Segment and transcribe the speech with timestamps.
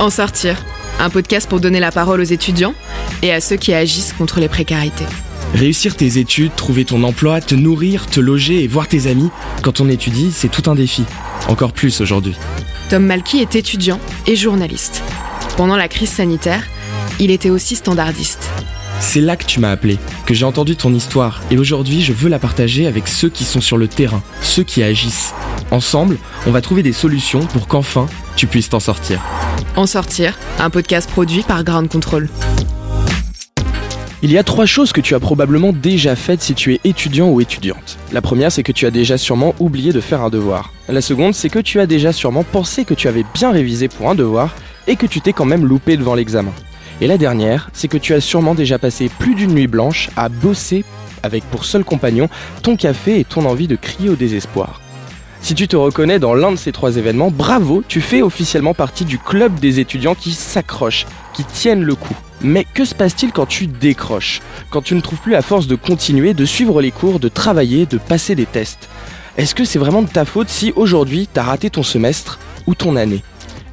[0.00, 0.56] En sortir,
[0.98, 2.74] un podcast pour donner la parole aux étudiants
[3.22, 5.06] et à ceux qui agissent contre les précarités.
[5.54, 9.30] Réussir tes études, trouver ton emploi, te nourrir, te loger et voir tes amis,
[9.62, 11.04] quand on étudie, c'est tout un défi.
[11.48, 12.34] Encore plus aujourd'hui.
[12.90, 15.02] Tom Malky est étudiant et journaliste.
[15.56, 16.64] Pendant la crise sanitaire,
[17.20, 18.50] il était aussi standardiste.
[19.06, 22.28] C'est là que tu m'as appelé, que j'ai entendu ton histoire, et aujourd'hui je veux
[22.28, 25.32] la partager avec ceux qui sont sur le terrain, ceux qui agissent.
[25.70, 26.16] Ensemble,
[26.48, 29.20] on va trouver des solutions pour qu'enfin tu puisses t'en sortir.
[29.76, 32.28] En sortir, un podcast produit par Ground Control.
[34.22, 37.28] Il y a trois choses que tu as probablement déjà faites si tu es étudiant
[37.28, 37.98] ou étudiante.
[38.10, 40.72] La première, c'est que tu as déjà sûrement oublié de faire un devoir.
[40.88, 44.08] La seconde, c'est que tu as déjà sûrement pensé que tu avais bien révisé pour
[44.08, 44.54] un devoir
[44.88, 46.52] et que tu t'es quand même loupé devant l'examen.
[47.00, 50.28] Et la dernière, c'est que tu as sûrement déjà passé plus d'une nuit blanche à
[50.28, 50.84] bosser
[51.22, 52.28] avec pour seul compagnon
[52.62, 54.80] ton café et ton envie de crier au désespoir.
[55.40, 59.04] Si tu te reconnais dans l'un de ces trois événements, bravo, tu fais officiellement partie
[59.04, 62.16] du club des étudiants qui s'accrochent, qui tiennent le coup.
[62.40, 64.40] Mais que se passe-t-il quand tu décroches?
[64.70, 67.84] Quand tu ne trouves plus la force de continuer, de suivre les cours, de travailler,
[67.84, 68.88] de passer des tests?
[69.36, 72.96] Est-ce que c'est vraiment de ta faute si aujourd'hui t'as raté ton semestre ou ton
[72.96, 73.22] année?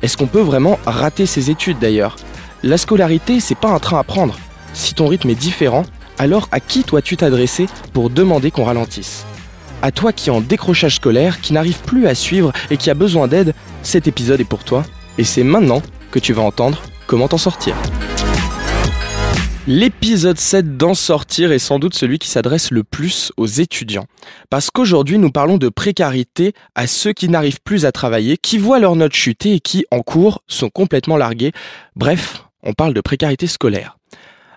[0.01, 2.17] Est-ce qu'on peut vraiment rater ses études d'ailleurs?
[2.63, 4.37] La scolarité, c'est pas un train à prendre.
[4.73, 5.83] Si ton rythme est différent,
[6.19, 9.25] alors à qui dois-tu t'adresser pour demander qu'on ralentisse?
[9.81, 12.93] À toi qui est en décrochage scolaire, qui n'arrive plus à suivre et qui a
[12.93, 14.83] besoin d'aide, cet épisode est pour toi.
[15.17, 17.75] Et c'est maintenant que tu vas entendre comment t'en sortir.
[19.65, 24.05] L'épisode 7 d'en sortir est sans doute celui qui s'adresse le plus aux étudiants.
[24.51, 28.79] Parce qu'aujourd'hui, nous parlons de précarité à ceux qui n'arrivent plus à travailler, qui voient
[28.79, 31.53] leurs notes chuter et qui, en cours, sont complètement largués.
[31.95, 33.97] Bref, on parle de précarité scolaire.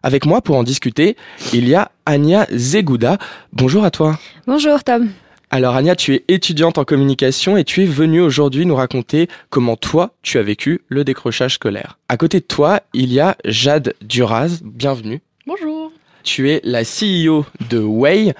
[0.02, 1.16] Avec moi pour en discuter,
[1.52, 3.18] il y a Anya Zegouda.
[3.52, 4.18] Bonjour à toi.
[4.46, 5.10] Bonjour Tom.
[5.50, 9.76] Alors Anya, tu es étudiante en communication et tu es venue aujourd'hui nous raconter comment
[9.76, 11.98] toi, tu as vécu le décrochage scolaire.
[12.08, 14.60] À côté de toi, il y a Jade Duraz.
[14.62, 15.20] Bienvenue.
[15.46, 15.92] Bonjour.
[16.22, 18.34] Tu es la CEO de Way.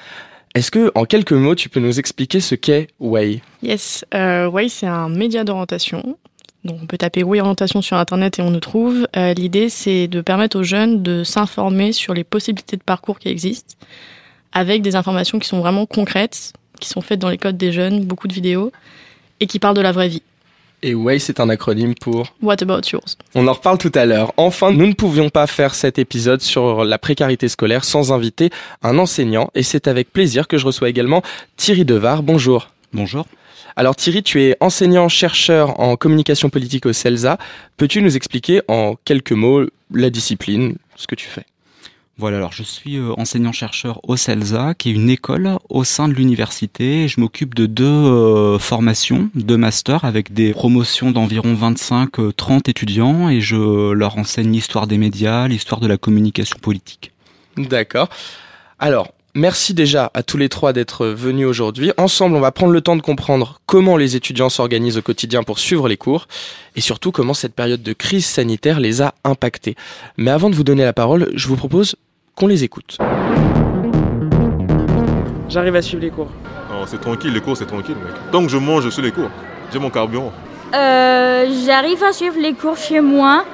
[0.54, 3.42] Est-ce que, en quelques mots, tu peux nous expliquer ce qu'est Way?
[3.62, 6.16] Yes, euh, Way, c'est un média d'orientation
[6.64, 9.06] donc on peut taper oui orientation sur internet et on nous trouve.
[9.16, 13.28] Euh, l'idée c'est de permettre aux jeunes de s'informer sur les possibilités de parcours qui
[13.28, 13.74] existent,
[14.52, 18.04] avec des informations qui sont vraiment concrètes, qui sont faites dans les codes des jeunes,
[18.04, 18.72] beaucoup de vidéos,
[19.40, 20.22] et qui parlent de la vraie vie.
[20.82, 23.16] Et WAY, c'est un acronyme pour What About Yours?
[23.34, 24.34] On en reparle tout à l'heure.
[24.36, 28.50] Enfin, nous ne pouvions pas faire cet épisode sur la précarité scolaire sans inviter
[28.82, 31.22] un enseignant, et c'est avec plaisir que je reçois également
[31.56, 32.22] Thierry Devar.
[32.22, 32.68] Bonjour.
[32.92, 33.24] Bonjour.
[33.76, 37.38] Alors Thierry, tu es enseignant-chercheur en communication politique au CELSA.
[37.76, 41.44] Peux-tu nous expliquer en quelques mots la discipline, ce que tu fais?
[42.16, 46.14] Voilà, alors je suis euh, enseignant-chercheur au CELSA, qui est une école au sein de
[46.14, 47.08] l'université.
[47.08, 53.28] Je m'occupe de deux euh, formations, deux masters, avec des promotions d'environ 25-30 euh, étudiants,
[53.28, 57.10] et je leur enseigne l'histoire des médias, l'histoire de la communication politique.
[57.56, 58.08] D'accord.
[58.78, 61.90] Alors, Merci déjà à tous les trois d'être venus aujourd'hui.
[61.96, 65.58] Ensemble, on va prendre le temps de comprendre comment les étudiants s'organisent au quotidien pour
[65.58, 66.28] suivre les cours
[66.76, 69.74] et surtout comment cette période de crise sanitaire les a impactés.
[70.16, 71.96] Mais avant de vous donner la parole, je vous propose
[72.36, 72.98] qu'on les écoute.
[75.48, 76.30] J'arrive à suivre les cours.
[76.86, 78.14] c'est tranquille, les cours c'est tranquille mec.
[78.30, 79.30] Tant que je mange, je suis les cours.
[79.72, 80.32] J'ai mon carburant.
[80.74, 83.44] Euh, J'arrive à suivre les cours chez moi.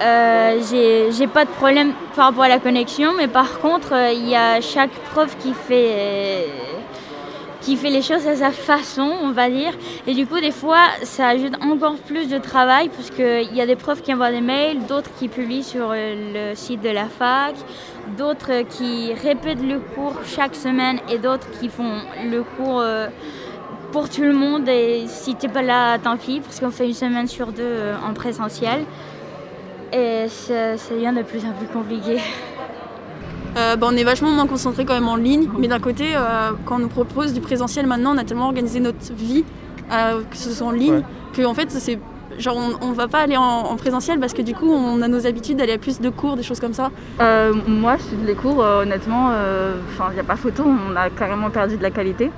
[0.00, 4.28] Euh, j'ai pas de problème par rapport à la connexion, mais par contre, euh, il
[4.28, 6.46] y a chaque prof qui fait, euh,
[7.60, 9.72] qui fait les choses à sa façon, on va dire.
[10.06, 13.66] Et du coup, des fois, ça ajoute encore plus de travail parce qu'il y a
[13.66, 17.56] des profs qui envoient des mails, d'autres qui publient sur le site de la fac,
[18.16, 22.84] d'autres qui répètent le cours chaque semaine et d'autres qui font le cours
[23.90, 24.68] pour tout le monde.
[24.68, 27.78] Et si t'es pas là, tant pis, parce qu'on fait une semaine sur deux
[28.08, 28.84] en présentiel.
[29.92, 32.18] Et ça, devient de plus en plus compliqué.
[33.56, 36.52] Euh, bah, on est vachement moins concentré quand même en ligne, mais d'un côté, euh,
[36.64, 39.44] quand on nous propose du présentiel maintenant, on a tellement organisé notre vie,
[39.90, 41.98] euh, que ce soit en ligne, que en fait, c'est
[42.38, 45.26] genre on, ne va pas aller en, présentiel parce que du coup, on a nos
[45.26, 46.90] habitudes d'aller à plus de cours, des choses comme ça.
[47.66, 49.32] moi, les cours, honnêtement,
[50.10, 52.30] il n'y a pas photo, on a carrément perdu de la qualité,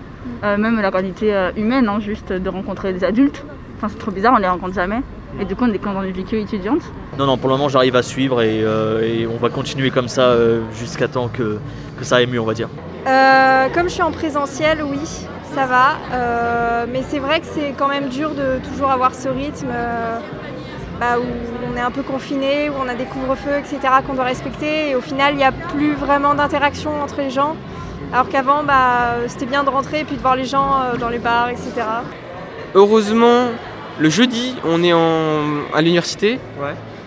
[0.42, 3.44] même la qualité humaine, hein, juste de rencontrer des adultes.
[3.76, 5.02] Enfin, c'est trop bizarre, on les rencontre jamais.
[5.38, 6.82] Et du coup, on est quand dans une vie étudiante.
[7.18, 10.22] Non, non, pour le moment, j'arrive à suivre et, euh, on va continuer comme ça
[10.22, 11.58] euh, jusqu'à temps que,
[12.02, 12.68] ça aille mieux, on va dire.
[13.06, 16.86] Euh, comme je suis en présentiel, oui, ça va.
[16.90, 19.68] mais c'est vrai que c'est quand même dur de toujours avoir ce rythme
[20.98, 23.78] bah, où on est un peu confiné, où on a des couvre-feux, etc.
[24.06, 24.90] qu'on doit respecter.
[24.90, 27.54] Et au final, il n'y a plus vraiment d'interaction entre les gens.
[28.12, 31.18] Alors qu'avant, bah, c'était bien de rentrer et puis de voir les gens dans les
[31.18, 31.72] bars, etc.
[32.74, 33.48] Heureusement,
[34.00, 35.42] Le jeudi, on est en,
[35.74, 36.38] à l'université.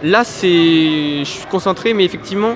[0.03, 2.55] Là, c'est, je suis concentré, mais effectivement,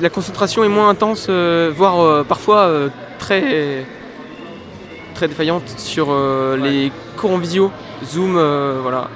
[0.00, 2.88] la concentration est moins intense, euh, voire euh, parfois euh,
[3.18, 3.84] très,
[5.14, 6.16] très défaillante sur
[6.56, 7.70] les cours en visio,
[8.04, 8.32] Zoom,
[8.80, 9.08] voilà.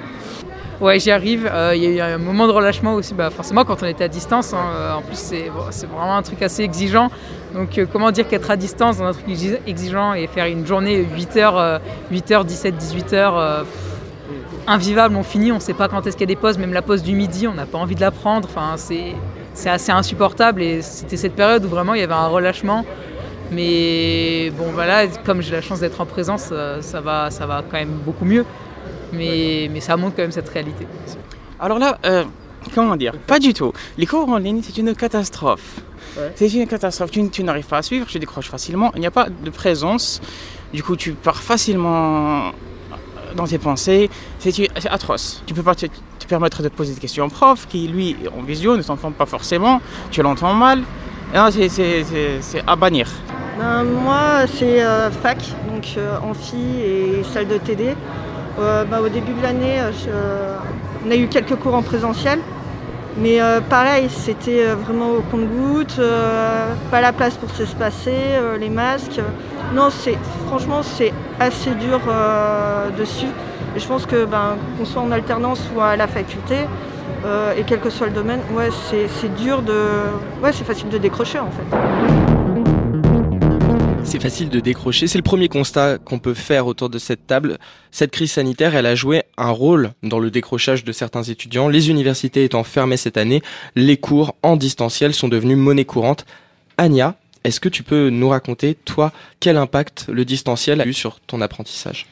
[0.79, 1.51] Ouais, j'y arrive.
[1.73, 4.07] Il y a eu un moment de relâchement aussi, bah, forcément, quand on était à
[4.07, 4.53] distance.
[4.53, 7.09] Hein, en plus, c'est vraiment un truc assez exigeant.
[7.55, 9.25] Donc, comment dire qu'être à distance dans un truc
[9.65, 11.79] exigeant et faire une journée 8h,
[12.11, 13.63] 8h, 17, 18h,
[14.67, 16.73] invivable, on finit, on ne sait pas quand est-ce qu'il y a des pauses, même
[16.73, 18.47] la pause du midi, on n'a pas envie de la prendre.
[18.49, 19.15] Enfin, c'est
[19.53, 22.85] c'est assez insupportable et c'était cette période où vraiment il y avait un relâchement.
[23.51, 27.63] Mais bon voilà, comme j'ai la chance d'être en présence, euh, ça va, ça va
[27.67, 28.45] quand même beaucoup mieux.
[29.13, 30.85] Mais, mais ça montre quand même cette réalité.
[31.59, 32.23] Alors là, euh,
[32.73, 33.13] comment dire?
[33.25, 33.73] Pas du tout.
[33.97, 35.81] Les cours en ligne, c'est une catastrophe.
[36.35, 37.11] C'est une catastrophe.
[37.11, 38.91] Tu, tu n'arrives pas à suivre, tu décroches facilement.
[38.95, 40.19] Il n'y a pas de présence.
[40.73, 42.51] Du coup, tu pars facilement
[43.35, 44.09] dans tes pensées.
[44.39, 45.43] C'est atroce.
[45.45, 45.85] Tu peux pas te,
[46.27, 49.81] permettre de poser des questions au prof qui, lui, en visio, ne t'entend pas forcément.
[50.11, 50.81] Tu l'entends mal.
[51.49, 53.07] C'est à bannir.
[53.57, 57.95] Ben, moi, c'est euh, fac, donc euh, amphi et salle de TD.
[58.59, 59.79] Euh, ben, au début de l'année,
[61.05, 62.39] on a eu quelques cours en présentiel.
[63.19, 65.99] Mais pareil, c'était vraiment au compte-goutte,
[66.91, 68.13] pas la place pour s'espacer,
[68.59, 69.19] les masques.
[69.73, 70.17] Non, c'est
[70.47, 73.27] franchement c'est assez dur euh, dessus.
[73.75, 76.55] Et je pense que ben, qu'on soit en alternance ou à la faculté,
[77.25, 79.73] euh, et quel que soit le domaine, ouais, c'est dur de.
[80.41, 82.26] Ouais, c'est facile de décrocher en fait.
[84.17, 85.05] C'est facile de décrocher.
[85.05, 87.59] C'est le premier constat qu'on peut faire autour de cette table.
[87.91, 91.67] Cette crise sanitaire, elle a joué un rôle dans le décrochage de certains étudiants.
[91.67, 93.43] Les universités étant fermées cette année,
[93.75, 96.25] les cours en distanciel sont devenus monnaie courante.
[96.79, 101.19] Anya, est-ce que tu peux nous raconter, toi, quel impact le distanciel a eu sur
[101.19, 102.07] ton apprentissage?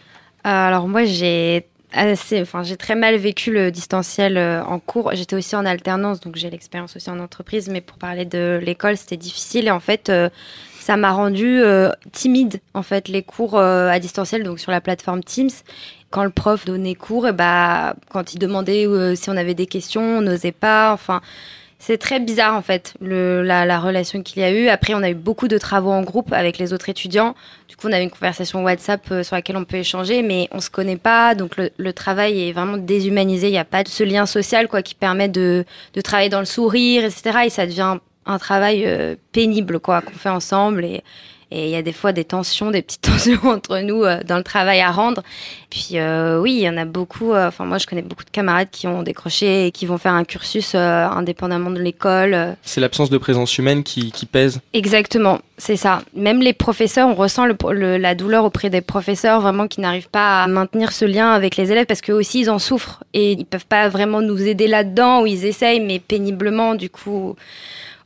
[0.45, 1.65] Euh, Alors moi, j'ai
[1.95, 5.09] enfin, j'ai très mal vécu le distanciel euh, en cours.
[5.15, 7.67] J'étais aussi en alternance, donc j'ai l'expérience aussi en entreprise.
[7.67, 9.65] Mais pour parler de l'école, c'était difficile.
[9.65, 10.29] Et en fait, euh,
[10.85, 11.61] ça m'a rendu
[12.11, 15.49] timide, en fait, les cours à distanciel, donc sur la plateforme Teams.
[16.11, 20.19] Quand le prof donnait cours, et bah, quand il demandait si on avait des questions,
[20.19, 20.93] on n'osait pas.
[20.93, 21.21] Enfin,
[21.77, 24.69] c'est très bizarre en fait la, relation qu'il y a eu.
[24.69, 27.35] Après, on a eu beaucoup de travaux en groupe avec les autres étudiants.
[27.67, 30.61] Du coup, on avait une conversation WhatsApp euh, sur laquelle on peut échanger, mais on
[30.61, 33.49] se connaît pas, donc le, travail est vraiment déshumanisé.
[33.49, 35.63] Il n'y a pas de ce lien social quoi qui permet de,
[36.03, 37.39] travailler dans le sourire, etc.
[37.45, 41.03] Et ça devient un travail euh, pénible quoi qu'on fait ensemble et
[41.51, 44.37] et il y a des fois des tensions, des petites tensions entre nous euh, dans
[44.37, 45.21] le travail à rendre.
[45.69, 47.33] Puis euh, oui, il y en a beaucoup.
[47.33, 50.13] Euh, enfin, moi, je connais beaucoup de camarades qui ont décroché et qui vont faire
[50.13, 52.55] un cursus indépendamment de l'école.
[52.63, 54.59] C'est l'absence de présence humaine qui, qui pèse.
[54.73, 56.01] Exactement, c'est ça.
[56.15, 60.43] Même les professeurs, on ressent le, la douleur auprès des professeurs vraiment qui n'arrivent pas
[60.43, 63.45] à maintenir ce lien avec les élèves parce qu'eux aussi ils en souffrent et ils
[63.45, 67.35] peuvent pas vraiment nous aider là-dedans ou ils essayent mais péniblement du coup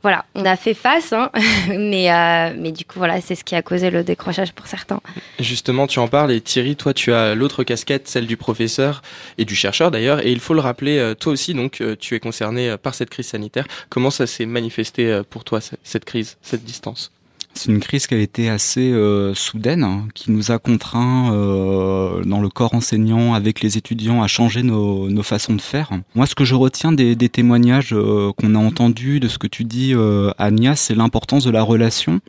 [0.02, 1.30] voilà, on a fait face, hein,
[1.68, 5.00] mais, euh, mais du coup, voilà, c'est ce qui a causé le décrochage pour certains.
[5.38, 9.02] Justement, tu en parles, et Thierry, toi, tu as l'autre casquette, celle du professeur
[9.36, 12.14] et du chercheur d'ailleurs, et il faut le rappeler, euh, toi aussi, donc, euh, tu
[12.14, 13.66] es concerné par cette crise sanitaire.
[13.90, 17.12] Comment ça s'est manifesté pour toi, cette crise, cette distance?
[17.60, 22.24] C'est une crise qui a été assez euh, soudaine, hein, qui nous a contraints euh,
[22.24, 25.90] dans le corps enseignant avec les étudiants à changer nos, façons de faire.
[26.14, 29.64] Moi, ce que je retiens des, témoignages euh, qu'on a entendus, de ce que tu
[29.64, 29.92] dis,
[30.38, 32.20] Agnès, c'est l'importance de la relation.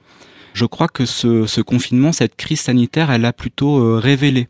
[0.54, 4.50] Je crois que ce, confinement, cette crise sanitaire, elle a plutôt révélé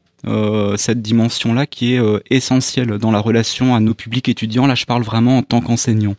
[0.78, 4.66] cette dimension-là qui est essentielle dans la relation à nos publics étudiants.
[4.66, 6.16] Là, je parle vraiment en tant qu'enseignant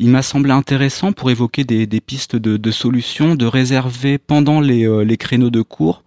[0.00, 5.16] il m'a semblé intéressant pour évoquer des, pistes de, solutions, de réserver pendant euh, les,
[5.18, 6.02] créneaux de cours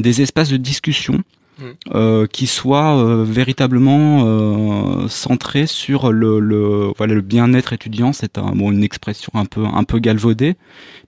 [0.00, 1.14] des espaces de discussion
[1.58, 1.64] mmh.
[1.94, 8.12] euh, qui soient euh, véritablement centrés sur le, voilà le bien-être étudiant.
[8.12, 10.56] C'est un, bon, une expression un peu un peu galvaudée,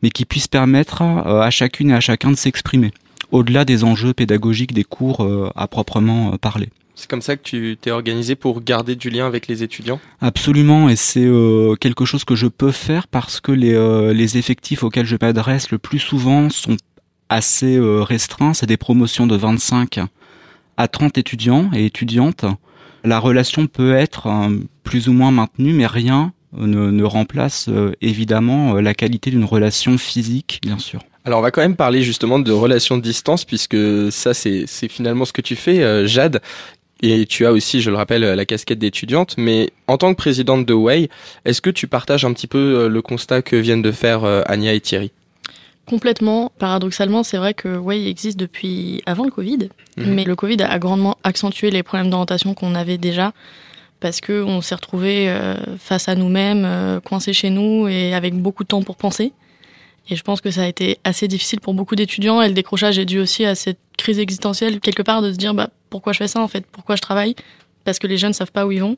[0.03, 2.93] mais qui puisse permettre à chacune et à chacun de s'exprimer
[3.33, 6.69] au-delà des enjeux pédagogiques des cours à proprement parler.
[7.01, 10.91] C'est comme ça que tu t'es organisé pour garder du lien avec les étudiants Absolument,
[10.91, 14.83] et c'est euh, quelque chose que je peux faire parce que les, euh, les effectifs
[14.83, 16.77] auxquels je m'adresse le plus souvent sont
[17.31, 18.53] assez euh, restreints.
[18.53, 20.01] C'est des promotions de 25
[20.77, 22.45] à 30 étudiants et étudiantes.
[23.03, 24.29] La relation peut être
[24.85, 27.71] plus ou moins maintenue, mais rien ne, ne remplace
[28.03, 31.01] évidemment la qualité d'une relation physique, bien sûr.
[31.25, 33.77] Alors on va quand même parler justement de relations de distance puisque
[34.11, 36.43] ça c'est finalement ce que tu fais, Jade.
[37.03, 39.37] Et tu as aussi, je le rappelle, la casquette d'étudiante.
[39.39, 41.09] Mais en tant que présidente de Way,
[41.45, 44.43] est-ce que tu partages un petit peu euh, le constat que viennent de faire euh,
[44.47, 45.11] Anya et Thierry?
[45.87, 46.53] Complètement.
[46.59, 50.15] Paradoxalement, c'est vrai que Way existe depuis avant le Covid, Mhm.
[50.15, 53.33] mais le Covid a grandement accentué les problèmes d'orientation qu'on avait déjà
[53.99, 55.29] parce que on s'est retrouvé
[55.79, 59.33] face à nous-mêmes, euh, coincés chez nous et avec beaucoup de temps pour penser.
[60.09, 62.99] Et je pense que ça a été assez difficile pour beaucoup d'étudiants et le décrochage
[62.99, 66.19] est dû aussi à cette crise existentielle quelque part de se dire bah pourquoi je
[66.19, 67.35] fais ça en fait, pourquoi je travaille
[67.85, 68.97] parce que les jeunes savent pas où ils vont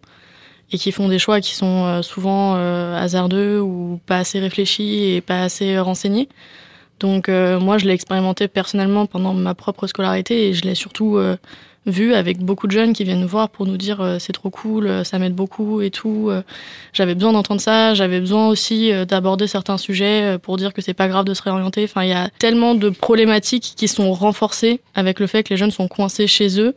[0.70, 5.12] et qui font des choix qui sont euh, souvent euh, hasardeux ou pas assez réfléchis
[5.12, 6.28] et pas assez renseignés.
[6.98, 11.18] Donc euh, moi, je l'ai expérimenté personnellement pendant ma propre scolarité et je l'ai surtout
[11.86, 14.50] vu avec beaucoup de jeunes qui viennent nous voir pour nous dire euh, c'est trop
[14.50, 16.28] cool, euh, ça m'aide beaucoup et tout.
[16.30, 16.42] Euh,
[16.92, 21.08] J'avais besoin d'entendre ça, j'avais besoin aussi d'aborder certains sujets pour dire que c'est pas
[21.08, 21.84] grave de se réorienter.
[21.84, 25.56] Enfin, il y a tellement de problématiques qui sont renforcées avec le fait que les
[25.56, 26.74] jeunes sont coincés chez eux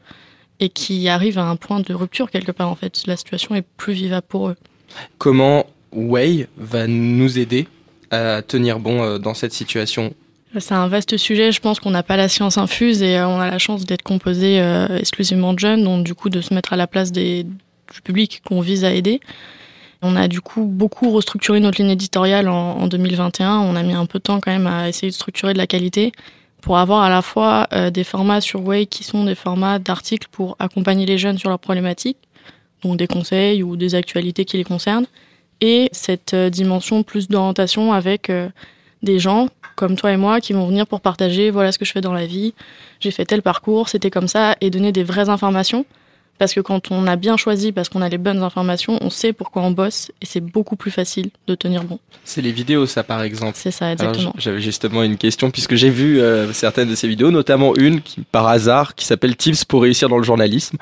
[0.60, 3.04] et qui arrivent à un point de rupture quelque part en fait.
[3.08, 4.56] La situation est plus vivable pour eux.
[5.18, 7.68] Comment Way va nous aider
[8.12, 10.14] à tenir bon dans cette situation?
[10.60, 13.40] C'est un vaste sujet, je pense qu'on n'a pas la science infuse et euh, on
[13.40, 16.72] a la chance d'être composé euh, exclusivement de jeunes, donc du coup de se mettre
[16.72, 17.46] à la place du
[18.04, 19.20] public qu'on vise à aider.
[20.02, 23.60] On a du coup beaucoup restructuré notre ligne éditoriale en, en 2021.
[23.60, 25.68] On a mis un peu de temps quand même à essayer de structurer de la
[25.68, 26.14] qualité
[26.62, 30.28] pour avoir à la fois euh, des formats sur Way qui sont des formats d'articles
[30.32, 32.18] pour accompagner les jeunes sur leurs problématiques,
[32.82, 35.08] donc des conseils ou des actualités qui les concernent,
[35.60, 38.32] et cette dimension plus d'orientation avec
[39.04, 41.92] des gens comme toi et moi qui vont venir pour partager voilà ce que je
[41.92, 42.54] fais dans la vie,
[43.00, 45.86] j'ai fait tel parcours, c'était comme ça, et donner des vraies informations.
[46.38, 49.32] Parce que quand on a bien choisi, parce qu'on a les bonnes informations, on sait
[49.32, 52.00] pourquoi on bosse et c'est beaucoup plus facile de tenir bon.
[52.26, 53.54] C'est les vidéos, ça, par exemple.
[53.56, 54.34] C'est ça, exactement.
[54.38, 58.22] J'avais justement une question, puisque j'ai vu euh, certaines de ces vidéos, notamment une qui,
[58.22, 60.78] par hasard, qui s'appelle Tips pour réussir dans le journalisme.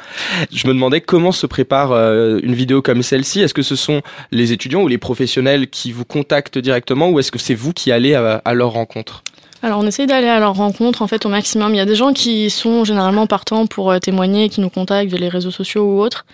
[0.51, 3.41] Je me demandais comment se prépare euh, une vidéo comme celle-ci.
[3.41, 7.31] Est-ce que ce sont les étudiants ou les professionnels qui vous contactent directement, ou est-ce
[7.31, 9.24] que c'est vous qui allez à, à leur rencontre?
[9.63, 11.74] Alors on essaye d'aller à leur rencontre en fait au maximum.
[11.74, 15.10] Il y a des gens qui sont généralement partants pour euh, témoigner, qui nous contactent
[15.10, 16.25] via les réseaux sociaux ou autres.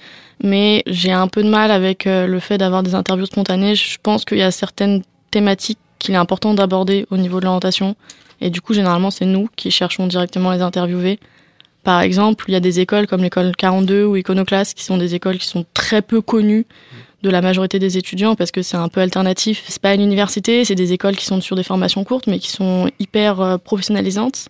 [0.43, 3.75] Mais j'ai un peu de mal avec euh, le fait d'avoir des interviews spontanées.
[3.75, 7.95] Je pense qu'il y a certaines thématiques qu'il est important d'aborder au niveau de l'orientation.
[8.41, 11.19] Et du coup, généralement, c'est nous qui cherchons directement les interviewer.
[11.83, 15.13] Par exemple, il y a des écoles comme l'école 42 ou Iconoclaste qui sont des
[15.13, 16.65] écoles qui sont très peu connues
[17.21, 19.63] de la majorité des étudiants parce que c'est un peu alternatif.
[19.67, 22.49] C'est pas une université, c'est des écoles qui sont sur des formations courtes mais qui
[22.49, 24.49] sont hyper euh, professionnalisantes.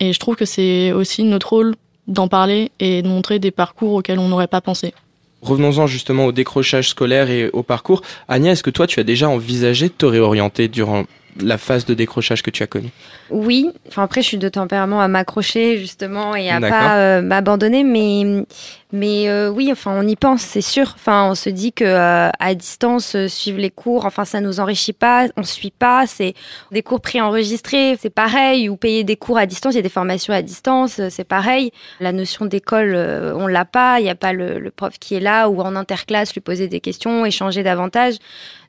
[0.00, 1.74] Et je trouve que c'est aussi notre rôle
[2.06, 4.94] d'en parler et de montrer des parcours auxquels on n'aurait pas pensé.
[5.42, 8.02] Revenons-en justement au décrochage scolaire et au parcours.
[8.26, 11.04] Agnès, est-ce que toi, tu as déjà envisagé de te réorienter durant
[11.40, 12.90] la phase de décrochage que tu as connue?
[13.30, 17.84] Oui, enfin après je suis de tempérament à m'accrocher justement et à pas euh, m'abandonner,
[17.84, 18.44] mais
[18.90, 20.92] mais euh, oui, enfin on y pense, c'est sûr.
[20.94, 24.60] Enfin on se dit que euh, à distance euh, suivre les cours, enfin ça nous
[24.60, 26.32] enrichit pas, on suit pas, c'est
[26.72, 29.90] des cours préenregistrés, c'est pareil ou payer des cours à distance, il y a des
[29.90, 31.70] formations à distance, euh, c'est pareil.
[32.00, 32.94] La notion d'école,
[33.36, 35.76] on l'a pas, il y a pas le, le prof qui est là ou en
[35.76, 38.14] interclasse lui poser des questions, échanger davantage.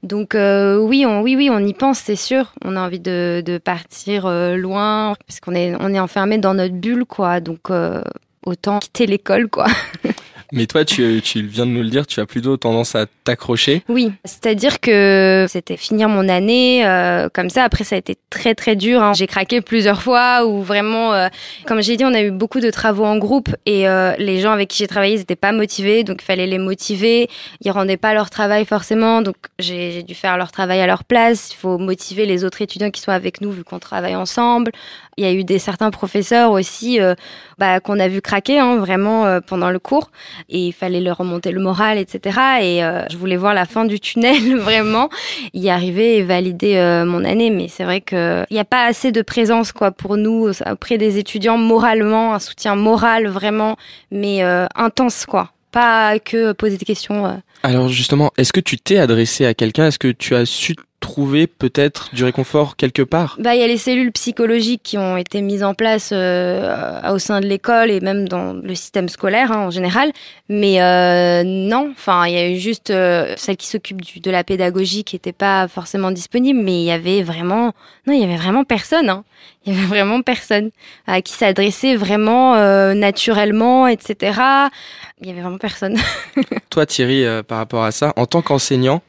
[0.03, 2.53] Donc euh, oui, on, oui, oui, on y pense, c'est sûr.
[2.63, 6.53] On a envie de, de partir euh, loin parce qu'on est, on est enfermé dans
[6.53, 7.39] notre bulle, quoi.
[7.39, 8.01] Donc euh,
[8.45, 9.67] autant quitter l'école, quoi.
[10.51, 13.83] Mais toi, tu, tu viens de nous le dire, tu as plutôt tendance à t'accrocher.
[13.87, 17.63] Oui, c'est-à-dire que c'était finir mon année euh, comme ça.
[17.63, 19.03] Après, ça a été très très dur.
[19.03, 19.13] hein.
[19.13, 21.27] J'ai craqué plusieurs fois ou vraiment, euh,
[21.67, 24.51] comme j'ai dit, on a eu beaucoup de travaux en groupe et euh, les gens
[24.51, 27.29] avec qui j'ai travaillé, ils n'étaient pas motivés, donc il fallait les motiver.
[27.61, 31.51] Ils rendaient pas leur travail forcément, donc j'ai dû faire leur travail à leur place.
[31.51, 34.71] Il faut motiver les autres étudiants qui sont avec nous vu qu'on travaille ensemble.
[35.17, 37.13] Il y a eu des certains professeurs aussi euh,
[37.57, 40.11] bah, qu'on a vu craquer hein, vraiment euh, pendant le cours
[40.47, 42.39] et il fallait leur remonter le moral, etc.
[42.61, 45.09] Et euh, je voulais voir la fin du tunnel vraiment,
[45.53, 47.49] y arriver et valider euh, mon année.
[47.49, 51.17] Mais c'est vrai qu'il n'y a pas assez de présence quoi pour nous auprès des
[51.17, 53.75] étudiants moralement, un soutien moral vraiment,
[54.11, 55.51] mais euh, intense quoi.
[55.71, 57.27] Pas que poser des questions.
[57.27, 57.33] euh.
[57.61, 59.87] Alors justement, est-ce que tu t'es adressé à quelqu'un?
[59.87, 63.37] Est-ce que tu as su trouver peut-être du réconfort quelque part?
[63.39, 67.19] Bah, il y a les cellules psychologiques qui ont été mises en place euh, au
[67.19, 70.11] sein de l'école et même dans le système scolaire hein, en général.
[70.49, 74.43] Mais euh, non, enfin, il y a eu juste euh, celle qui s'occupe de la
[74.43, 77.73] pédagogie qui n'était pas forcément disponible, mais il y avait vraiment,
[78.07, 79.09] non, il y avait vraiment personne.
[79.09, 79.23] Hein.
[79.65, 80.71] Il y avait vraiment personne
[81.05, 84.39] à qui s'adresser vraiment euh, naturellement, etc.
[85.21, 85.97] Il y avait vraiment personne.
[86.69, 89.01] Toi, Thierry, euh, par rapport à ça, en tant qu'enseignant,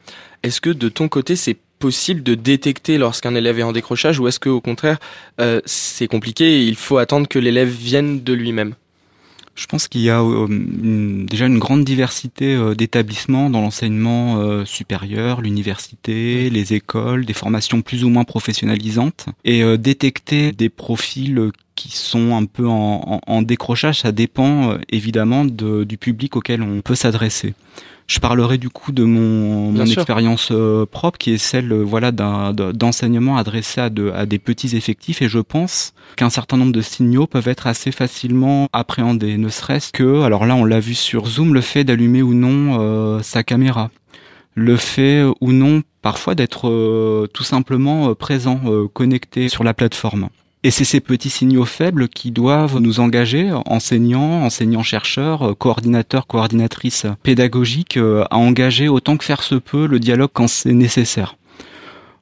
[0.43, 4.27] est-ce que de ton côté, c'est possible de détecter lorsqu'un élève est en décrochage ou
[4.29, 4.99] est-ce que au contraire,
[5.41, 8.75] euh, c'est compliqué et il faut attendre que l'élève vienne de lui-même?
[9.55, 14.65] Je pense qu'il y a euh, déjà une grande diversité euh, d'établissements dans l'enseignement euh,
[14.65, 21.91] supérieur, l'université, les écoles, des formations plus ou moins professionnalisantes, et détecter des profils qui
[21.91, 27.53] sont un peu en, décrochage, ça dépend évidemment du public auquel on peut s'adresser.
[28.07, 33.37] Je parlerai du coup de mon, expérience euh, propre, qui est celle euh, voilà d'enseignement
[33.37, 37.47] adressé à, à des petits effectifs, et je pense qu'un certain nombre de signaux peuvent
[37.47, 39.37] être assez facilement appréhendés.
[39.37, 42.79] Ne serait-ce que, alors là on l'a vu sur Zoom, le fait d'allumer ou non
[42.79, 43.91] euh, sa caméra,
[44.55, 48.59] le fait ou non parfois d'être tout simplement présent,
[48.91, 50.29] connecté sur la plateforme.
[50.63, 57.97] Et c'est ces petits signaux faibles qui doivent nous engager, enseignants, enseignants-chercheurs, coordinateurs, coordinatrices pédagogiques,
[57.97, 61.35] à engager autant que faire se peut le dialogue quand c'est nécessaire.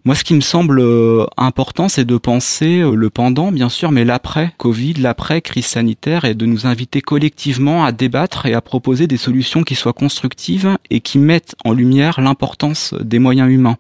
[0.05, 3.91] Moi, ce qui me semble euh, important, c'est de penser euh, le pendant, bien sûr,
[3.91, 8.61] mais l'après Covid, l'après crise sanitaire, et de nous inviter collectivement à débattre et à
[8.61, 13.77] proposer des solutions qui soient constructives et qui mettent en lumière l'importance des moyens humains.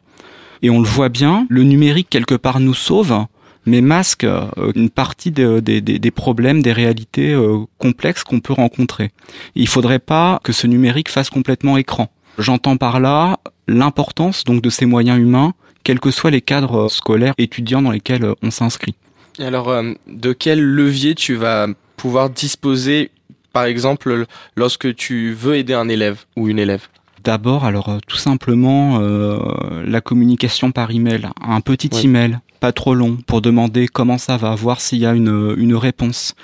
[0.61, 3.25] Et on le voit bien, le numérique quelque part nous sauve,
[3.69, 9.11] mais masque euh, une partie des problèmes, des réalités euh, complexes qu'on peut rencontrer.
[9.55, 12.11] Il faudrait pas que ce numérique fasse complètement écran.
[12.37, 16.89] J'entends par là l'importance donc de ces moyens humains, quels que soient les cadres euh,
[16.89, 18.95] scolaires, étudiants dans lesquels on s'inscrit.
[19.39, 19.73] Alors,
[20.07, 23.09] de quel levier tu vas pouvoir disposer,
[23.53, 24.25] par exemple,
[24.57, 26.87] lorsque tu veux aider un élève ou une élève?
[27.23, 33.41] D'abord, alors tout simplement la communication par email, un petit email pas trop long, pour
[33.41, 36.35] demander comment ça va, voir s'il y a une, une réponse.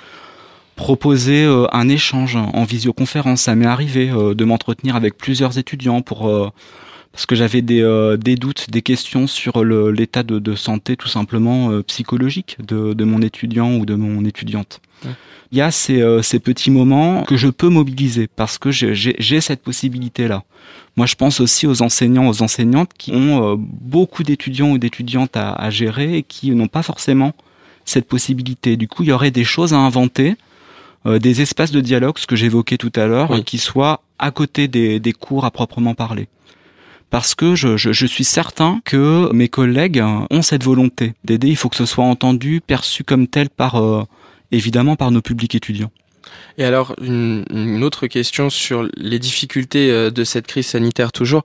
[0.76, 6.02] Proposer euh, un échange en visioconférence, ça m'est arrivé euh, de m'entretenir avec plusieurs étudiants
[6.02, 6.50] pour euh,
[7.12, 7.82] parce que j'avais des,
[8.20, 13.22] des doutes, des questions sur l'état de, de, santé tout simplement psychologique de, de mon
[13.22, 14.82] étudiant ou de mon étudiante.
[15.50, 19.62] Il y a ces, ces petits moments que je peux mobiliser parce que j'ai cette
[19.62, 20.44] possibilité-là.
[20.96, 25.36] Moi, je pense aussi aux enseignants, aux enseignantes qui ont euh, beaucoup d'étudiants ou d'étudiantes
[25.36, 27.34] à, gérer et qui n'ont pas forcément
[27.84, 28.76] cette possibilité.
[28.76, 30.36] Du coup, il y aurait des choses à inventer,
[31.04, 34.68] euh, des espaces de dialogue, ce que j'évoquais tout à l'heure, qui soient à côté
[34.68, 36.28] des, cours à proprement parler.
[37.10, 41.48] Parce que je, suis certain que mes collègues ont cette volonté d'aider.
[41.48, 44.02] Il faut que ce soit entendu, perçu comme tel par, euh,
[44.50, 45.90] évidemment, par nos publics étudiants.
[46.58, 51.42] Et alors, une, autre question sur les difficultés euh, de cette crise sanitaire toujours.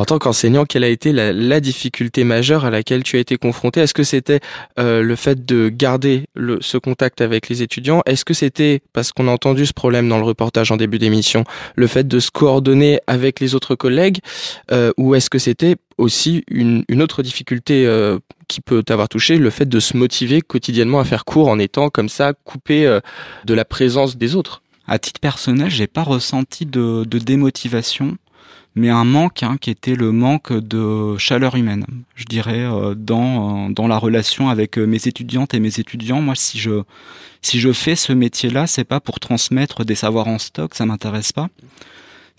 [0.00, 3.80] En tant qu'enseignant, quelle a été la, difficulté majeure à laquelle tu as été confronté?
[3.80, 4.40] Est-ce que c'était
[4.78, 8.00] euh, le fait de garder le, ce contact avec les étudiants?
[8.06, 11.44] Est-ce que c'était, parce qu'on a entendu ce problème dans le reportage en début d'émission,
[11.74, 14.20] le fait de se coordonner avec les autres collègues
[14.72, 18.18] euh, Ou est-ce que c'était aussi une, une autre difficulté euh,
[18.50, 21.88] qui peut t'avoir touché, le fait de se motiver quotidiennement à faire cours en étant
[21.88, 22.98] comme ça coupé euh,
[23.44, 28.18] de la présence des autres À titre personnel, j'ai pas ressenti de, démotivation
[28.76, 31.84] mais un manque hein, qui était le manque de chaleur humaine,
[32.14, 36.20] je dirais, euh, dans, dans la relation avec euh, mes étudiantes et mes étudiants.
[36.20, 36.82] Moi, si je,
[37.42, 41.32] si je fais ce métier-là, c'est pas pour transmettre des savoirs en stock, ça m'intéresse
[41.32, 41.48] pas.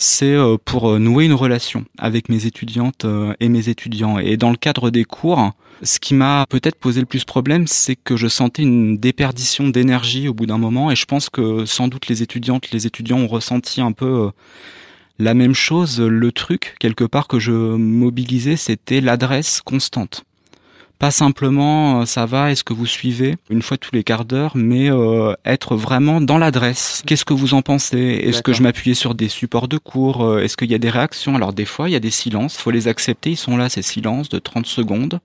[0.03, 3.05] C'est euh, pour nouer une relation avec mes étudiantes
[3.39, 4.17] et mes étudiants.
[4.17, 5.51] Et dans le cadre des cours,
[5.83, 10.27] ce qui m'a peut-être posé le plus problème, c'est que je sentais une déperdition d'énergie
[10.27, 10.89] au bout d'un moment.
[10.89, 14.31] Et je pense que sans doute les étudiantes, les étudiants ont ressenti un peu
[15.19, 20.23] la même chose, le truc, quelque part, que je mobilisais, c'était l'adresse constante.
[21.01, 24.51] Pas simplement euh, ça va, est-ce que vous suivez une fois tous les quarts d'heure,
[24.53, 27.01] mais euh, être vraiment dans l'adresse.
[27.07, 27.97] Qu'est-ce que vous en pensez?
[27.97, 30.23] Est-ce que je m'appuyais sur des supports de cours?
[30.23, 31.35] Euh, Est-ce qu'il y a des réactions?
[31.35, 33.81] Alors des fois, il y a des silences, faut les accepter, ils sont là, ces
[33.81, 35.21] silences de 30 secondes.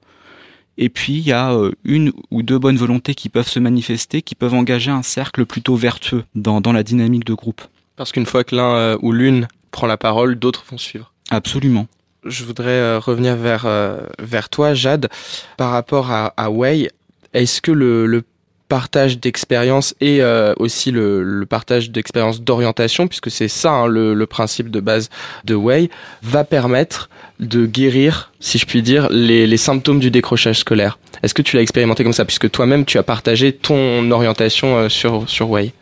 [0.79, 4.35] Et puis, il y a une ou deux bonnes volontés qui peuvent se manifester, qui
[4.35, 7.61] peuvent engager un cercle plutôt vertueux dans, dans la dynamique de groupe.
[7.97, 11.13] Parce qu'une fois que l'un ou l'une prend la parole, d'autres vont suivre.
[11.31, 11.87] Absolument.
[12.27, 15.09] Je voudrais euh, revenir vers, euh, vers toi, Jade,
[15.57, 16.91] par rapport à, à Way.
[17.35, 18.23] Est-ce que le,
[18.69, 24.73] partage d'expérience et euh, aussi le, partage d'expérience d'orientation, puisque c'est ça hein, le, principe
[24.73, 25.09] de base
[25.45, 25.89] de Way,
[26.25, 27.09] va permettre
[27.39, 30.99] de guérir, si je puis dire, les, symptômes du décrochage scolaire?
[31.23, 35.29] Est-ce que tu l'as expérimenté comme ça, puisque toi-même tu as partagé ton orientation sur,
[35.29, 35.73] sur Way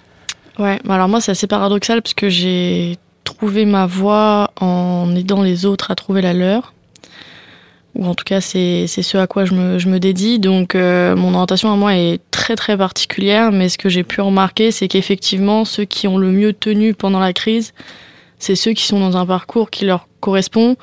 [0.58, 5.66] Ouais, alors moi c'est assez paradoxal parce que j'ai trouver ma voie en aidant les
[5.66, 6.72] autres à trouver la leur.
[7.94, 10.38] Ou en tout cas, c'est ce à quoi je me, je me dédie.
[10.38, 13.52] Donc, euh, mon orientation à moi est très très particulière.
[13.52, 17.20] Mais ce que j'ai pu remarquer, c'est qu'effectivement, ceux qui ont le mieux tenu pendant
[17.20, 17.72] la crise,
[18.38, 20.76] c'est ceux qui sont dans un parcours qui leur correspond,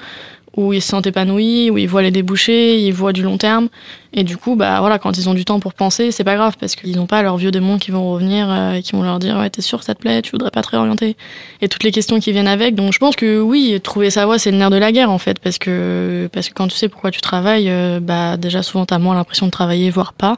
[0.57, 3.69] où ils se sentent épanouis, où ils voient les débouchés, ils voient du long terme.
[4.13, 6.57] Et du coup, bah voilà, quand ils ont du temps pour penser, c'est pas grave
[6.59, 9.19] parce qu'ils n'ont pas leurs vieux démons qui vont revenir euh, et qui vont leur
[9.19, 11.15] dire ouais t'es sûr ça te plaît, tu voudrais pas te réorienter
[11.61, 12.75] et toutes les questions qui viennent avec.
[12.75, 15.17] Donc je pense que oui, trouver sa voie c'est le nerf de la guerre en
[15.17, 18.85] fait parce que parce que quand tu sais pourquoi tu travailles, euh, bah déjà souvent
[18.85, 20.37] t'as moins l'impression de travailler voire pas.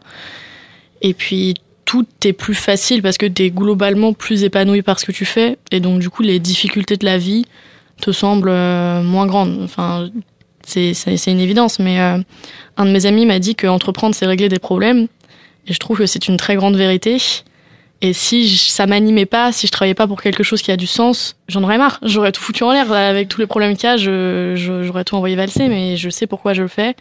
[1.02, 5.12] Et puis tout est plus facile parce que t'es globalement plus épanoui par ce que
[5.12, 7.46] tu fais et donc du coup les difficultés de la vie
[8.02, 9.60] te semble euh, moins grande.
[9.64, 10.10] Enfin,
[10.66, 12.18] c'est une évidence, mais euh,
[12.78, 15.08] un de mes amis m'a dit qu'entreprendre, c'est régler des problèmes.
[15.68, 17.18] Et je trouve que c'est une très grande vérité.
[18.02, 20.88] Et si ça m'animait pas, si je travaillais pas pour quelque chose qui a du
[20.88, 22.00] sens, j'en aurais marre.
[22.04, 22.92] J'aurais tout foutu en l'air.
[22.92, 26.54] Avec tous les problèmes qu'il y a, j'aurais tout envoyé valser, mais je sais pourquoi
[26.54, 26.96] je le fais.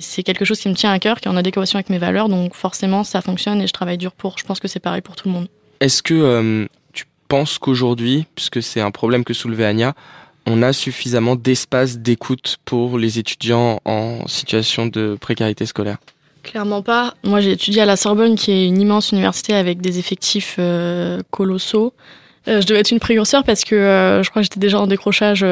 [0.00, 2.28] C'est quelque chose qui me tient à cœur, qui est en adéquation avec mes valeurs,
[2.28, 4.36] donc forcément ça fonctionne et je travaille dur pour.
[4.38, 5.48] Je pense que c'est pareil pour tout le monde.
[5.80, 9.94] Est-ce que euh, tu penses qu'aujourd'hui, puisque c'est un problème que soulevait Anya,
[10.48, 15.98] on a suffisamment d'espace d'écoute pour les étudiants en situation de précarité scolaire
[16.42, 17.14] Clairement pas.
[17.24, 21.20] Moi, j'ai étudié à la Sorbonne, qui est une immense université avec des effectifs euh,
[21.30, 21.92] colossaux.
[22.46, 24.86] Euh, je devais être une précurseur parce que euh, je crois que j'étais déjà en
[24.86, 25.44] décrochage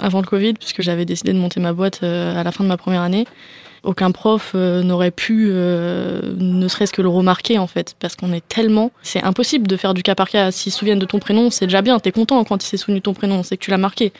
[0.00, 2.78] avant le Covid, puisque j'avais décidé de monter ma boîte à la fin de ma
[2.78, 3.26] première année.
[3.82, 8.90] Aucun prof n'aurait pu, ne serait-ce que le remarquer en fait, parce qu'on est tellement,
[9.02, 10.50] c'est impossible de faire du cas par cas.
[10.50, 11.98] S'ils se souviennent de ton prénom, c'est déjà bien.
[11.98, 14.12] T'es content quand il s'est souvenu de ton prénom, c'est que tu l'as marqué.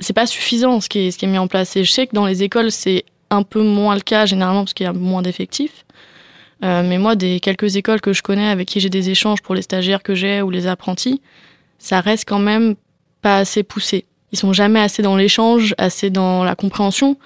[0.00, 1.76] C'est pas suffisant ce qui est, ce qui est mis en place.
[1.76, 4.74] Et je sais que dans les écoles, c'est un peu moins le cas généralement parce
[4.74, 5.84] qu'il y a moins d'effectifs.
[6.62, 9.54] Euh, mais moi, des quelques écoles que je connais avec qui j'ai des échanges pour
[9.54, 11.22] les stagiaires que j'ai ou les apprentis,
[11.78, 12.74] ça reste quand même
[13.22, 14.04] pas assez poussé.
[14.32, 17.16] Ils sont jamais assez dans l'échange, assez dans la compréhension.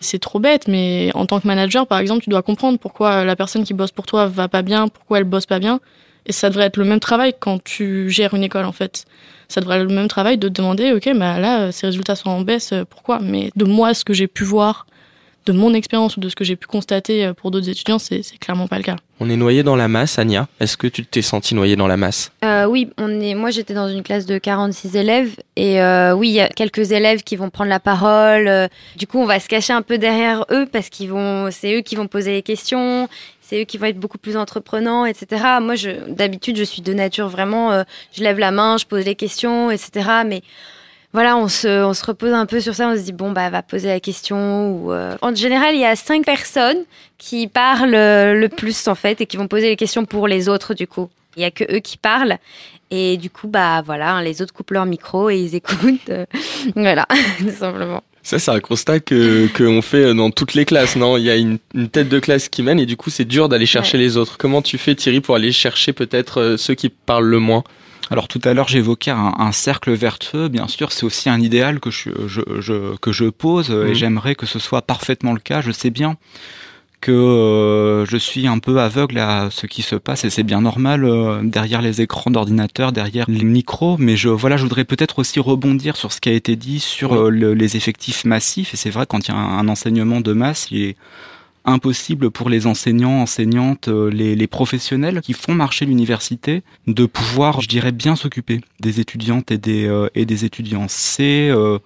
[0.00, 3.36] C'est trop bête, mais en tant que manager, par exemple, tu dois comprendre pourquoi la
[3.36, 5.80] personne qui bosse pour toi va pas bien, pourquoi elle bosse pas bien.
[6.26, 9.06] Et ça devrait être le même travail quand tu gères une école, en fait.
[9.48, 12.30] Ça devrait être le même travail de te demander, ok, bah là, ces résultats sont
[12.30, 13.18] en baisse, pourquoi?
[13.20, 14.86] Mais de moi, ce que j'ai pu voir
[15.46, 18.22] de mon expérience ou de ce que j'ai pu constater euh, pour d'autres étudiants, c'est
[18.38, 18.96] clairement pas le cas.
[19.20, 20.46] On est noyé dans la masse, Anya.
[20.60, 22.30] Est-ce que tu t'es senti noyé dans la masse?
[22.44, 23.34] Euh, Oui, on est.
[23.34, 26.92] Moi, j'étais dans une classe de 46 élèves et euh, oui, il y a quelques
[26.92, 28.68] élèves qui vont prendre la parole.
[28.96, 31.80] Du coup, on va se cacher un peu derrière eux parce qu'ils vont, c'est eux
[31.80, 33.08] qui vont poser les questions.
[33.40, 35.42] C'est eux qui vont être beaucoup plus entreprenants, etc.
[35.62, 35.74] Moi,
[36.08, 40.10] d'habitude, je suis de nature vraiment, je lève la main, je pose les questions, etc.
[40.26, 40.42] Mais
[41.14, 43.48] voilà, on se, on se repose un peu sur ça, on se dit, bon, bah,
[43.48, 44.72] va poser la question.
[44.72, 46.84] Ou, euh, En général, il y a cinq personnes
[47.16, 50.48] qui parlent euh, le plus, en fait, et qui vont poser les questions pour les
[50.50, 51.08] autres, du coup.
[51.36, 52.36] Il y a que eux qui parlent.
[52.90, 56.10] Et du coup, bah, voilà, hein, les autres coupent leur micro et ils écoutent.
[56.10, 56.26] Euh,
[56.76, 57.06] voilà,
[57.38, 58.02] tout simplement.
[58.22, 61.16] Ça, c'est un constat que qu'on fait dans toutes les classes, non?
[61.16, 61.58] Il y a une,
[61.90, 64.36] tête de classe qui mène et du coup, c'est dur d'aller chercher les autres.
[64.36, 67.64] Comment tu fais, Thierry, pour aller chercher peut-être ceux qui parlent le moins?
[68.10, 71.90] Alors tout à l'heure j'évoquais un, cercle vertueux, bien sûr c'est aussi un idéal que
[71.90, 73.94] je, je, que je pose et mhm.
[73.94, 75.60] j'aimerais que ce soit parfaitement le cas.
[75.60, 76.16] Je sais bien
[77.00, 80.60] que euh, je suis un peu aveugle à ce qui se passe et c'est bien
[80.60, 83.96] normal euh, derrière les écrans d'ordinateur, derrière les micros.
[83.98, 87.14] Mais je voilà, je voudrais peut-être aussi rebondir sur ce qui a été dit sur
[87.14, 88.74] euh, les effectifs massifs.
[88.74, 90.96] Et c'est vrai quand il y a un, un enseignement de masse, il est
[91.68, 97.68] impossible pour les enseignants, enseignantes, euh, les, professionnels qui font marcher l'université de pouvoir, je
[97.68, 100.86] dirais, bien s'occuper des étudiantes et des, euh, et des étudiants.
[100.88, 101.78] C'est euh,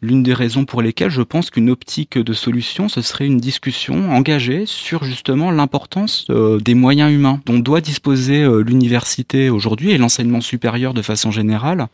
[0.00, 4.10] l'une des raisons pour lesquelles je pense qu'une optique de solution, ce serait une discussion
[4.12, 10.92] engagée sur justement l'importance des moyens humains dont doit disposer l'université aujourd'hui et l'enseignement supérieur
[10.94, 11.86] de façon générale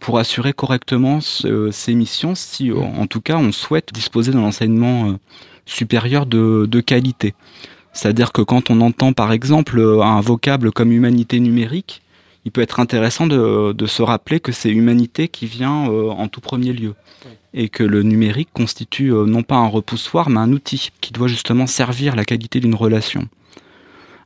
[0.00, 5.18] pour assurer correctement ces missions si en tout cas on souhaite disposer d'un enseignement
[5.66, 7.34] supérieure de, de qualité.
[7.92, 12.02] C'est-à-dire que quand on entend par exemple un vocable comme humanité numérique,
[12.44, 16.28] il peut être intéressant de, de se rappeler que c'est humanité qui vient euh, en
[16.28, 16.94] tout premier lieu
[17.54, 21.28] et que le numérique constitue euh, non pas un repoussoir mais un outil qui doit
[21.28, 23.28] justement servir la qualité d'une relation.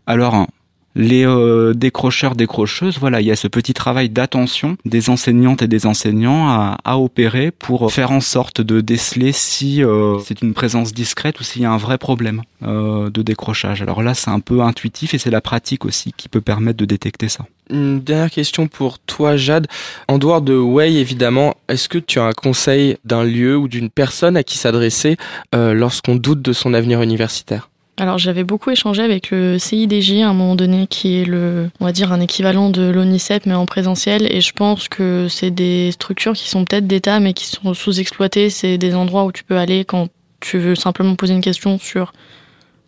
[0.06, 0.46] Alors
[0.94, 5.68] les euh, décrocheurs, décrocheuses, voilà, il y a ce petit travail d'attention des enseignantes et
[5.68, 10.92] des enseignants à, opérer pour faire en sorte de déceler si euh, c'est une présence
[10.92, 13.82] discrète ou s'il y a un vrai problème euh, de décrochage.
[13.82, 16.86] Alors là, c'est un peu intuitif et c'est la pratique aussi qui peut permettre de
[16.86, 17.44] détecter ça.
[17.70, 19.68] Une dernière question pour toi, Jade.
[20.08, 23.90] En dehors de Way, évidemment, est-ce que tu as un conseil d'un lieu ou d'une
[23.90, 25.16] personne à qui s'adresser
[25.52, 27.68] lorsqu'on doute de son avenir universitaire?
[27.98, 31.84] Alors j'avais beaucoup échangé avec le CIDJ à un moment donné, qui est le, on
[31.84, 35.90] va dire un équivalent de l'ONICEP mais en présentiel, et je pense que c'est des
[35.90, 38.50] structures qui sont peut-être d'État mais qui sont sous-exploitées.
[38.50, 40.08] C'est des endroits où tu peux aller quand
[40.40, 42.12] tu veux simplement poser une question sur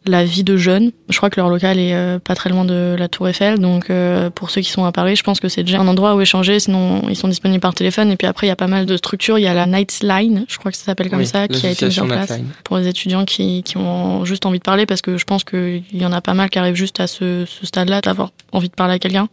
[0.06, 0.92] la vie de jeunes.
[1.08, 3.90] Je crois que leur local est euh, pas très loin de la Tour Eiffel, donc
[3.90, 6.20] euh, pour ceux qui sont à Paris, je pense que c'est déjà un endroit où
[6.20, 6.58] échanger.
[6.58, 8.10] Sinon, ils sont disponibles par téléphone.
[8.10, 9.38] Et puis après, il y a pas mal de structures.
[9.38, 11.70] Il y a la Nightline, je crois que ça s'appelle comme Oui, ça, qui a
[11.70, 12.46] été mise en place Nightline.
[12.64, 15.82] pour les étudiants qui, qui ont juste envie de parler, parce que je pense qu'il
[15.92, 18.74] y en a pas mal qui arrivent juste à ce, ce stade-là, d'avoir envie de
[18.74, 19.28] parler à quelqu'un.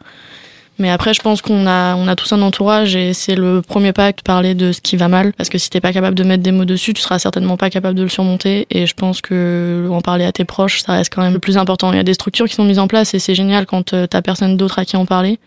[0.79, 3.93] Mais après, je pense qu'on a, on a tous un entourage et c'est le premier
[3.93, 5.33] pas de parler de ce qui va mal.
[5.33, 7.71] Parce que si t'es pas capable de mettre des mots dessus, tu seras certainement pas
[7.71, 8.67] capable de le surmonter.
[8.69, 11.57] Et je pense que en parler à tes proches, ça reste quand même le plus
[11.57, 11.91] important.
[11.91, 14.05] Il y a des structures qui sont mises en place et c'est génial quand euh,
[14.05, 15.39] t'as personne d'autre à qui en parler.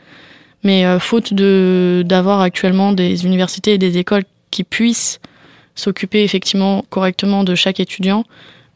[0.65, 5.21] Mais euh, faute de d'avoir actuellement des universités et des écoles qui puissent
[5.77, 8.25] s'occuper effectivement correctement de chaque étudiant,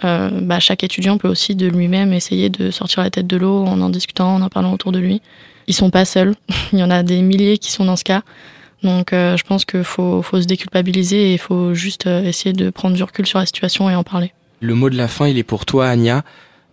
[0.05, 3.65] euh, bah, chaque étudiant peut aussi de lui-même essayer de sortir la tête de l'eau
[3.65, 5.21] en en discutant, en en parlant autour de lui.
[5.67, 6.35] Ils sont pas seuls.
[6.73, 8.23] Il y en a des milliers qui sont dans ce cas.
[8.83, 12.71] Donc euh, je pense qu'il faut, faut se déculpabiliser et faut juste euh, essayer de
[12.71, 14.33] prendre du recul sur la situation et en parler.
[14.61, 16.23] Le mot de la fin, il est pour toi, Anya.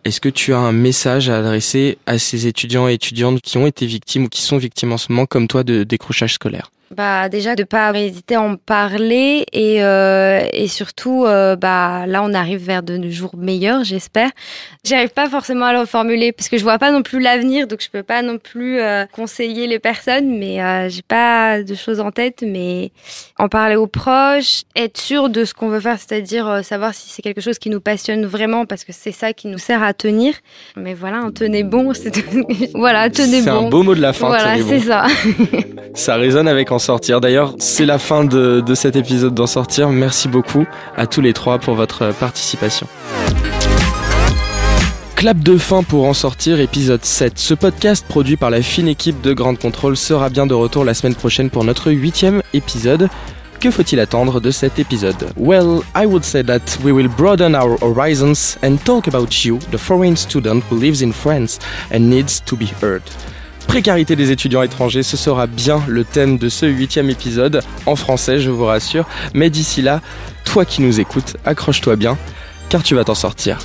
[0.03, 3.67] Est-ce que tu as un message à adresser à ces étudiants et étudiantes qui ont
[3.67, 6.71] été victimes ou qui sont victimes en ce moment, comme toi, de décrochage scolaire?
[6.95, 12.21] Bah déjà de pas hésiter à en parler et euh, et surtout euh, bah là
[12.21, 14.29] on arrive vers de jours meilleurs j'espère.
[14.83, 17.81] J'arrive pas forcément à le formuler parce que je vois pas non plus l'avenir donc
[17.81, 22.01] je peux pas non plus euh, conseiller les personnes mais euh, j'ai pas de choses
[22.01, 22.91] en tête mais
[23.39, 27.09] en parler aux proches, être sûr de ce qu'on veut faire c'est-à-dire euh, savoir si
[27.09, 29.93] c'est quelque chose qui nous passionne vraiment parce que c'est ça qui nous sert à
[29.93, 30.33] tenir.
[30.75, 32.11] Mais voilà, tenez bon, c'est
[32.73, 33.67] voilà, tenez C'est bon.
[33.67, 34.69] un beau mot de la fin, Voilà, tenez bon.
[34.69, 35.05] c'est ça.
[35.93, 37.21] Ça résonne avec En Sortir.
[37.21, 39.89] D'ailleurs, c'est la fin de, de cet épisode d'En Sortir.
[39.89, 40.65] Merci beaucoup
[40.97, 42.87] à tous les trois pour votre participation.
[45.15, 47.37] Clap de fin pour En Sortir, épisode 7.
[47.37, 50.95] Ce podcast produit par la fine équipe de Grande Contrôle sera bien de retour la
[50.95, 53.07] semaine prochaine pour notre huitième épisode.
[53.59, 55.29] Que faut-il attendre de cet épisode?
[55.37, 59.77] Well, I would say that we will broaden our horizons and talk about you, the
[59.77, 61.59] foreign student who lives in France
[61.93, 63.03] and needs to be heard.
[63.71, 68.37] Précarité des étudiants étrangers, ce sera bien le thème de ce huitième épisode, en français
[68.37, 70.01] je vous rassure, mais d'ici là,
[70.43, 72.17] toi qui nous écoutes, accroche-toi bien,
[72.67, 73.59] car tu vas t'en sortir.